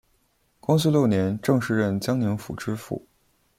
[0.59, 3.05] 光绪六年正式任江宁府知府。